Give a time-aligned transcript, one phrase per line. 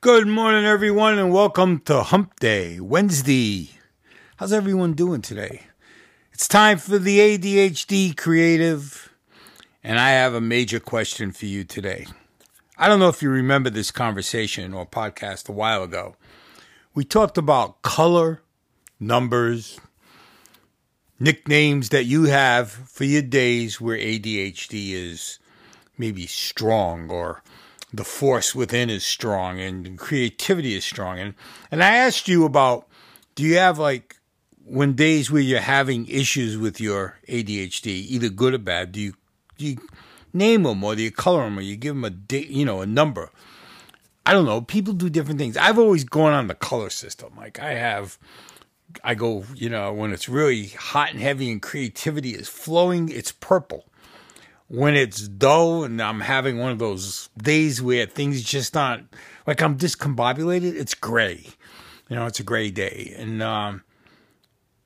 [0.00, 3.70] Good morning, everyone, and welcome to Hump Day, Wednesday.
[4.36, 5.62] How's everyone doing today?
[6.32, 9.12] It's time for the ADHD Creative,
[9.82, 12.06] and I have a major question for you today.
[12.78, 16.14] I don't know if you remember this conversation or podcast a while ago.
[16.94, 18.40] We talked about color,
[19.00, 19.80] numbers,
[21.18, 25.40] nicknames that you have for your days where ADHD is
[25.98, 27.42] maybe strong or
[27.92, 31.18] the force within is strong and creativity is strong.
[31.18, 31.34] And
[31.70, 32.86] and I asked you about
[33.34, 34.16] do you have like
[34.64, 39.14] when days where you're having issues with your ADHD, either good or bad, do you
[39.56, 39.78] do you
[40.32, 42.80] name them or do you color them or you give them a date, you know,
[42.80, 43.30] a number?
[44.26, 44.60] I don't know.
[44.60, 45.56] People do different things.
[45.56, 47.32] I've always gone on the color system.
[47.34, 48.18] Like I have,
[49.02, 53.32] I go, you know, when it's really hot and heavy and creativity is flowing, it's
[53.32, 53.86] purple
[54.68, 59.00] when it's dull and I'm having one of those days where things just not
[59.46, 61.46] like I'm discombobulated, it's gray.
[62.08, 63.14] You know, it's a gray day.
[63.16, 63.82] And um,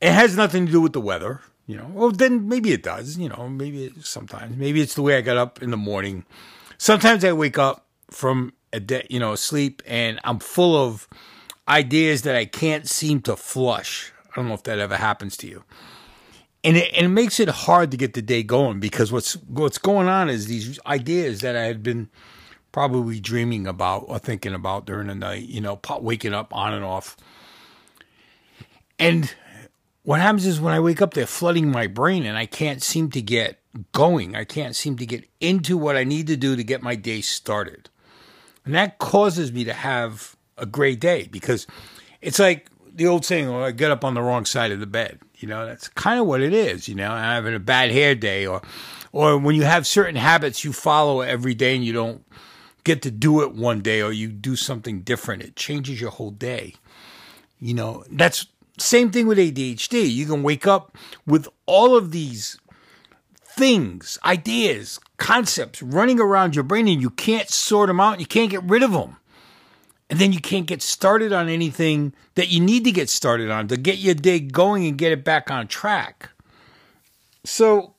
[0.00, 1.90] it has nothing to do with the weather, you know.
[1.92, 4.56] Well, then maybe it does, you know, maybe it, sometimes.
[4.56, 6.24] Maybe it's the way I got up in the morning.
[6.76, 11.08] Sometimes I wake up from a day, you know, sleep and I'm full of
[11.68, 14.12] ideas that I can't seem to flush.
[14.30, 15.64] I don't know if that ever happens to you
[16.62, 19.78] and it, and it makes it hard to get the day going because what's what's
[19.78, 22.08] going on is these ideas that I had been
[22.72, 26.84] probably dreaming about or thinking about during the night, you know, waking up on and
[26.84, 27.16] off.
[28.98, 29.34] And
[30.02, 33.10] what happens is when I wake up, they're flooding my brain and I can't seem
[33.10, 33.58] to get
[33.92, 34.36] going.
[34.36, 37.20] I can't seem to get into what I need to do to get my day
[37.20, 37.88] started.
[38.64, 41.66] And that causes me to have a great day because
[42.20, 44.86] it's like the old saying, well, I get up on the wrong side of the
[44.86, 45.18] bed.
[45.38, 46.88] You know, that's kind of what it is.
[46.88, 48.62] You know, having a bad hair day, or
[49.12, 52.24] or when you have certain habits you follow every day and you don't
[52.84, 56.30] get to do it one day, or you do something different, it changes your whole
[56.30, 56.74] day.
[57.58, 58.46] You know, that's
[58.78, 60.10] same thing with ADHD.
[60.10, 62.58] You can wake up with all of these
[63.42, 68.12] things, ideas, concepts running around your brain, and you can't sort them out.
[68.12, 69.16] And you can't get rid of them
[70.10, 73.68] and then you can't get started on anything that you need to get started on
[73.68, 76.30] to get your day going and get it back on track.
[77.44, 77.94] So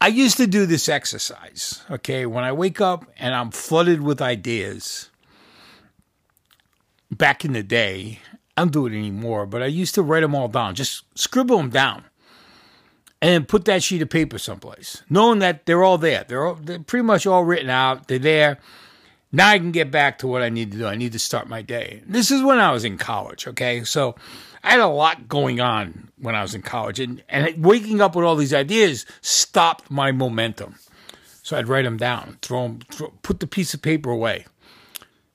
[0.00, 2.26] I used to do this exercise, okay?
[2.26, 5.10] When I wake up and I'm flooded with ideas,
[7.08, 8.18] back in the day,
[8.56, 11.58] I don't do it anymore, but I used to write them all down, just scribble
[11.58, 12.04] them down.
[13.22, 16.26] And put that sheet of paper someplace, knowing that they're all there.
[16.28, 18.08] They're, all, they're pretty much all written out.
[18.08, 18.58] They're there
[19.32, 20.86] now I can get back to what I need to do.
[20.86, 22.02] I need to start my day.
[22.06, 23.84] This is when I was in college, okay?
[23.84, 24.14] So
[24.62, 28.16] I had a lot going on when I was in college, and, and waking up
[28.16, 30.76] with all these ideas stopped my momentum.
[31.42, 34.46] So I'd write them down, throw them, throw, put the piece of paper away.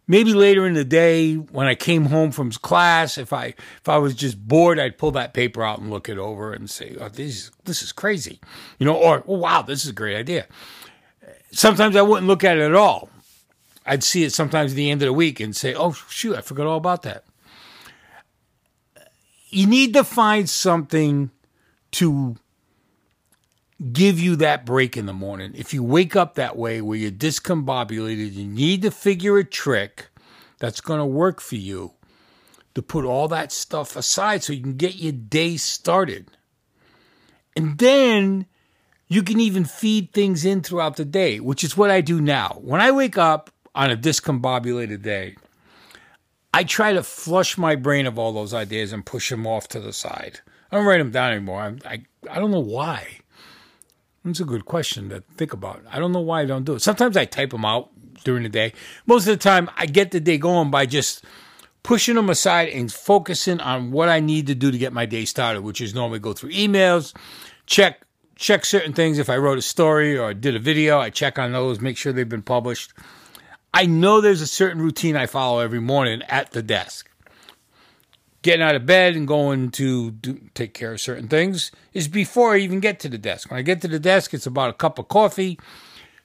[0.07, 3.97] Maybe later in the day, when I came home from class, if I if I
[3.97, 7.07] was just bored, I'd pull that paper out and look it over and say, "Oh,
[7.07, 8.41] this this is crazy,"
[8.77, 10.47] you know, or oh, "Wow, this is a great idea."
[11.53, 13.09] Sometimes I wouldn't look at it at all.
[13.85, 16.41] I'd see it sometimes at the end of the week and say, "Oh shoot, I
[16.41, 17.25] forgot all about that."
[19.49, 21.31] You need to find something
[21.91, 22.37] to
[23.91, 25.51] give you that break in the morning.
[25.55, 30.09] If you wake up that way where you're discombobulated, you need to figure a trick
[30.59, 31.93] that's going to work for you
[32.75, 36.31] to put all that stuff aside so you can get your day started.
[37.55, 38.45] And then
[39.07, 42.59] you can even feed things in throughout the day, which is what I do now.
[42.61, 45.35] When I wake up, on a discombobulated day,
[46.53, 49.79] I try to flush my brain of all those ideas and push them off to
[49.79, 50.41] the side.
[50.71, 51.61] I don't write them down anymore.
[51.61, 53.19] I, I, I don't know why.
[54.23, 55.83] That's a good question to think about.
[55.89, 56.81] I don't know why I don't do it.
[56.81, 57.89] Sometimes I type them out
[58.23, 58.73] during the day.
[59.05, 61.25] Most of the time, I get the day going by just
[61.83, 65.25] pushing them aside and focusing on what I need to do to get my day
[65.25, 67.15] started, which is normally go through emails,
[67.65, 68.05] check
[68.35, 69.19] check certain things.
[69.19, 72.11] If I wrote a story or did a video, I check on those, make sure
[72.11, 72.91] they've been published.
[73.73, 77.09] I know there's a certain routine I follow every morning at the desk.
[78.41, 82.53] Getting out of bed and going to do, take care of certain things is before
[82.53, 83.49] I even get to the desk.
[83.49, 85.59] When I get to the desk, it's about a cup of coffee,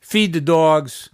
[0.01, 1.11] feed the dogs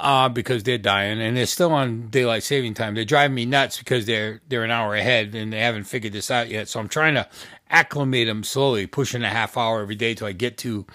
[0.00, 2.94] uh, because they're dying and they're still on daylight saving time.
[2.94, 6.30] They're driving me nuts because they're they're an hour ahead and they haven't figured this
[6.30, 6.68] out yet.
[6.68, 7.28] So I'm trying to
[7.70, 10.86] acclimate them slowly, pushing a half hour every day till I get to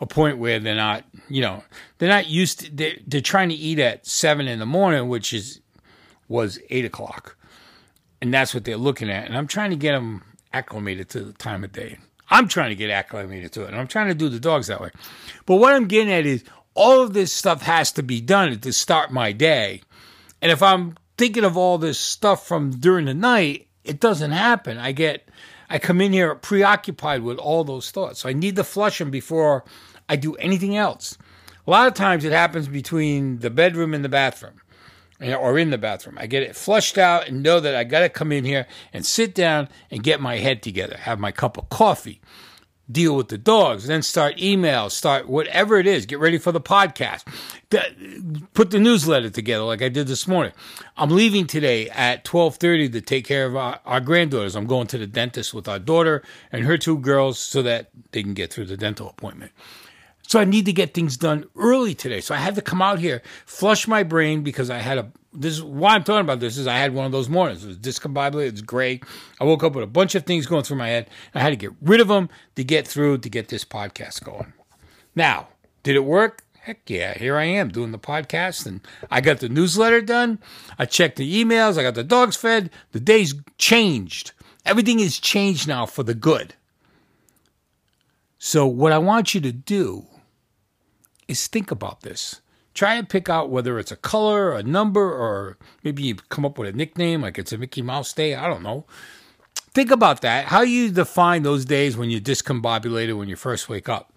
[0.00, 1.62] a point where they're not, you know,
[1.98, 5.32] they're not used to, they're, they're trying to eat at seven in the morning, which
[5.32, 5.60] is,
[6.28, 7.36] was eight o'clock.
[8.22, 9.26] And that's what they're looking at.
[9.26, 11.98] And I'm trying to get them acclimated to the time of day.
[12.30, 13.68] I'm trying to get acclimated to it.
[13.68, 14.90] And I'm trying to do the dogs that way.
[15.46, 16.44] But what I'm getting at is
[16.74, 19.82] all of this stuff has to be done to start my day.
[20.40, 24.78] And if I'm thinking of all this stuff from during the night, it doesn't happen.
[24.78, 25.28] I get,
[25.68, 28.20] I come in here preoccupied with all those thoughts.
[28.20, 29.64] So I need to flush them before
[30.08, 31.16] I do anything else.
[31.66, 34.60] A lot of times it happens between the bedroom and the bathroom
[35.20, 36.18] eh, or in the bathroom.
[36.18, 39.06] I get it flushed out and know that I got to come in here and
[39.06, 42.20] sit down and get my head together, have my cup of coffee,
[42.90, 46.60] deal with the dogs, then start emails, start whatever it is, get ready for the
[46.60, 47.24] podcast,
[48.54, 50.52] put the newsletter together like I did this morning.
[50.96, 54.56] I'm leaving today at 12:30 to take care of our, our granddaughters.
[54.56, 56.22] I'm going to the dentist with our daughter
[56.52, 59.52] and her two girls so that they can get through the dental appointment.
[60.30, 62.20] So I need to get things done early today.
[62.20, 65.10] So I had to come out here, flush my brain because I had a.
[65.32, 66.56] This is why I'm talking about this.
[66.56, 67.64] Is I had one of those mornings.
[67.64, 68.50] It was discombobulated.
[68.50, 69.02] It's great.
[69.40, 71.10] I woke up with a bunch of things going through my head.
[71.34, 74.52] I had to get rid of them to get through to get this podcast going.
[75.16, 75.48] Now,
[75.82, 76.44] did it work?
[76.60, 80.38] Heck yeah, here I am doing the podcast and I got the newsletter done.
[80.78, 81.76] I checked the emails.
[81.76, 82.70] I got the dogs fed.
[82.92, 84.30] The day's changed.
[84.64, 86.54] Everything is changed now for the good.
[88.38, 90.06] So, what I want you to do
[91.30, 92.40] is think about this.
[92.74, 96.58] Try and pick out whether it's a color, a number, or maybe you come up
[96.58, 98.34] with a nickname like it's a Mickey Mouse Day.
[98.34, 98.86] I don't know.
[99.72, 100.46] Think about that.
[100.46, 104.12] How you define those days when you're discombobulated when you first wake up.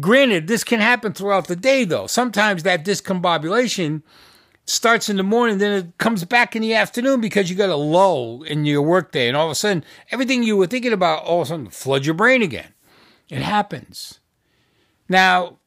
[0.00, 2.06] Granted, this can happen throughout the day, though.
[2.06, 4.02] Sometimes that discombobulation
[4.64, 7.76] starts in the morning, then it comes back in the afternoon because you got a
[7.76, 11.40] lull in your workday, and all of a sudden, everything you were thinking about all
[11.40, 12.72] of a sudden floods your brain again.
[13.28, 14.20] It happens.
[15.08, 15.58] Now,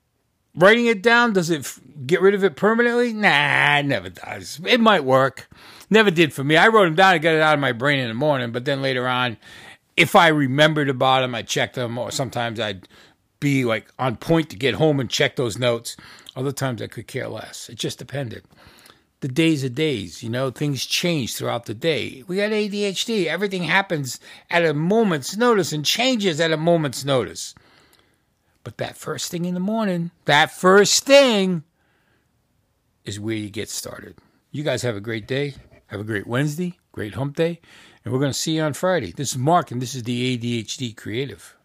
[0.56, 3.14] Writing it down, does it f- get rid of it permanently?
[3.14, 4.62] Nah, it never does.
[4.66, 5.50] It might work.
[5.90, 6.56] Never did for me.
[6.56, 8.66] I wrote them down to got it out of my brain in the morning, but
[8.66, 9.38] then later on,
[9.98, 12.88] if I remembered about them, I checked them, or sometimes I'd
[13.40, 15.98] be like on point to get home and check those notes.
[16.36, 17.70] Other times I could care less.
[17.70, 18.44] It just depended.
[19.22, 22.24] The days are days, you know, things change throughout the day.
[22.28, 23.26] We got ADHD.
[23.26, 24.20] Everything happens
[24.50, 27.56] at a moment's notice and changes at a moment's notice.
[28.66, 31.64] But that first thing in the morning, that first thing
[33.06, 34.18] is where you get started.
[34.52, 35.54] You guys have a great day.
[35.88, 37.62] Have a great Wednesday, great hump day.
[38.04, 39.12] And we're going to see you on Friday.
[39.12, 41.56] This is Mark, and this is the ADHD Creative.